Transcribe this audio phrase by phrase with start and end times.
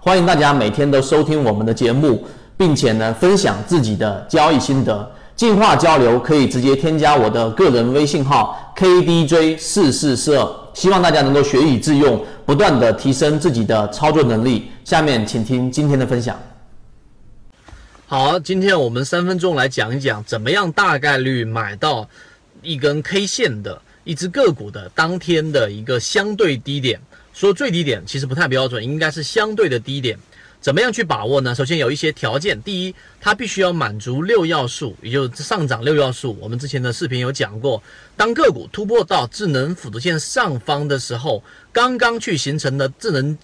[0.00, 2.24] 欢迎大家每天都收听我们的节目，
[2.56, 5.10] 并且呢分享自己的交易心得。
[5.36, 14.70] 进化交流可以直接添加我的个人微信号 kdj 四四四二，希望大家能够学以致用，不断的提升自己的操作能力。
[14.82, 16.36] 下面请听今天的分享。
[18.06, 22.08] 好，今天我们三分钟来讲一讲，怎么样大概率买到
[22.62, 27.00] 一根 K 线的一只个股的当天的一个相对低点。
[27.32, 30.18] 说最低点其实不太标准，应该是相对的低点。
[30.60, 31.54] 怎么样去把握呢？
[31.54, 36.36] 首先有一些条件，第一，它必须要满足六要素，也就是上涨六要素。
[36.40, 37.80] 我们之前的视频有讲过，
[38.16, 43.38] 当个股突破到智能辅助线上方的时候，刚刚去形成的智能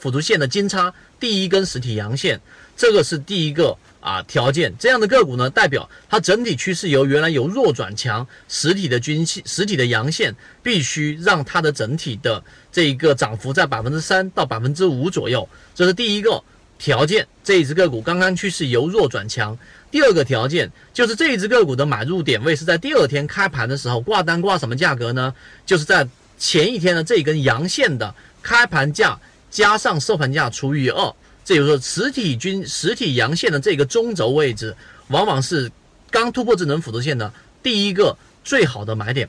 [0.00, 2.40] 辅助线的金叉第一根实体阳线，
[2.76, 4.74] 这个是第一个啊条件。
[4.78, 16.42] 这样的个股呢，代表它整体趋势由原来由弱转强，实体的均线、实体的阳线必须让它的整体的这一个涨幅在百分之三到百分之五左右，这是第一个。
[16.80, 19.58] 条件，这一只个股刚刚趋势由弱转强。
[19.90, 25.34] 第二个条件就是这一只个股的买入点位是在第二天开盘的时候挂单挂什么价格呢？
[25.66, 26.06] 就是在
[26.38, 29.18] 前一天的这根阳线的开盘价
[29.50, 34.76] 加上收盘价除以二，这就是实体均实体阳线的这个中轴位置，
[35.08, 35.70] 往往是
[36.10, 37.32] 刚突破智能辅助线的
[37.62, 39.28] 第一个最好的买点。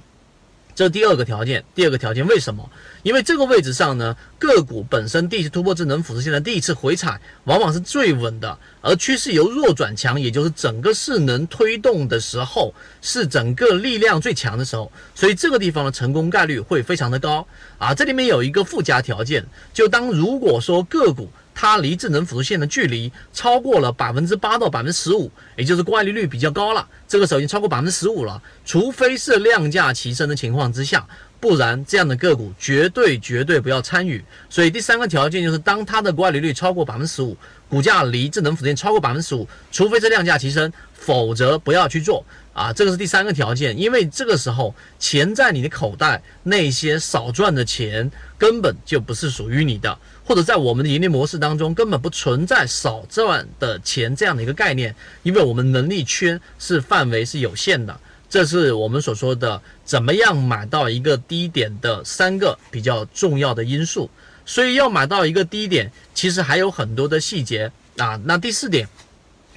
[0.80, 2.72] 这第二个条件，第二个条件为什么？
[3.04, 17.46] 因为这个位置上呢，个股本身第一次突破智能辅助线的第一次回踩，往往是最稳的，而趋势由弱转强，也就是整个势能推动的时候，是整个力量最强的时候，所以这个地方的成功概率会非常的高
[17.78, 17.94] 啊。
[17.94, 21.30] 这里面有一个附加条件，就当如果说个股。
[21.62, 26.88] 它离智能辅助线的距离超过了百分之八到百分之十五，也就是乖离率比较高了。
[27.06, 31.06] 这个时候已经超过百分之十五了，除非是量价齐升的情况之下，
[31.40, 34.24] 不然这样的个股绝对绝对不要参与。
[34.50, 37.38] 所以第三个条件就是，当它的乖离率超过百分之十五，
[37.70, 42.74] 股价离智能辅助线超过百分之十五，除非是量价齐升，否则不要去做啊。
[42.74, 49.98] 这个是第三个条件，因为这个时候钱在你的口袋，那些少赚的钱根本就不是属于你的。
[50.26, 54.94] 或者在我们的盈利模式当中，根本不存在少赚的钱这样的一个概念，
[55.24, 64.10] 因为我们能力圈是范围是有限的，这是我们所说的怎么样买到一个低点的三个比较重要的因素。
[64.46, 68.20] 所以要买到一个低点，其实还有很多的细节啊。
[68.26, 68.88] 那第四点，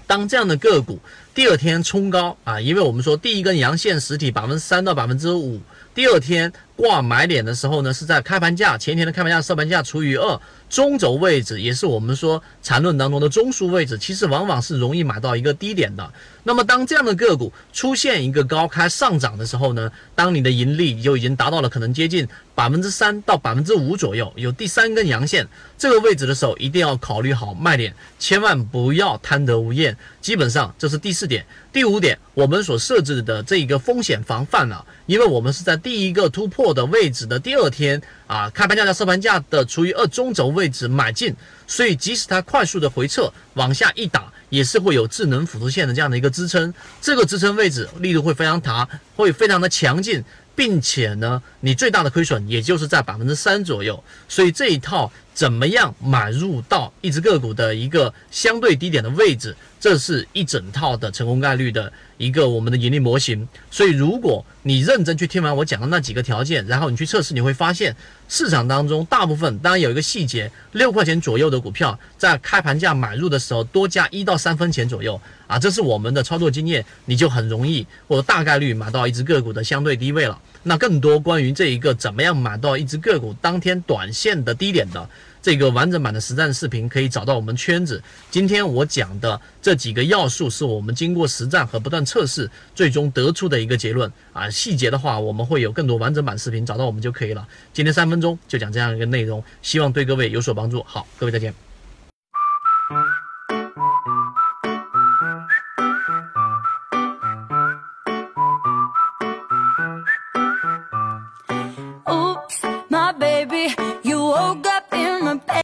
[0.06, 0.98] 当这样的个股
[1.34, 5.60] 第二天冲高啊，因为我们说第一根阳线实体百分之三到百分之五，
[5.94, 6.52] 第二天。
[6.74, 16.12] 挂买点的时候呢，是在开盘价前天的开盘价收盘价除以二，中轴位置也是我们说缠论当中的中枢位置，其实往往是容易买到一个低点的。
[16.42, 25.46] 那么当这样的个股出现一个高开上涨的时候呢，当你的盈利就已经达到了可能接近百分之三到百分之五左右，有第三根阳线
[25.78, 29.96] 这个位置的时候，一定要考虑好卖点，千万不要贪得无厌。
[30.20, 36.72] 基本上这是第四四点，第五点，我们所设置的这一个风险防范了，因为我们是在第一个突破。
[36.72, 41.34] 的位置的第二天啊，开盘价在收盘价的除以二中轴位置买进，
[41.66, 50.24] 所以即使它快速的回撤往下一打，也是会有智能辅助线的这样的一个支撑，这个支撑位置力度会非常大，会非常的强劲，
[50.54, 61.92] 并且呢，你最大的亏损也就是在百分之三左右，所以这一套怎么样买入到一只个股的一个相对低点的位置，这是一整套的成功概率的。
[62.18, 67.96] 一个我们的盈利模型，所以如果你认真去听完我讲的那几个条件，然后你去测试，你会发现
[68.28, 80.38] 市场当中大部分，当然有一个细节，六块钱左右的股票在开盘价买入的时候多加一到三分钱左右啊，这是我们的操作经验，你就很容易或者大概率买到一只个股的相对低位了。
[80.62, 85.08] 那更多关于这一个怎么样买到一只个股当天短线的低点的。
[85.42, 88.00] 这个完整版的实战视频可以找到我们圈子。
[88.30, 94.48] 今天我讲的这几个要素，是我们经过实战和不断测试，最终得出的一个结论啊。
[94.48, 97.44] 细节的话，我们会有更多完整版视频，找到我们就可以了。
[97.72, 100.80] 今天三分钟就讲这样一个内容，希望对各位有所帮助。
[100.86, 101.71] 好，各位再见。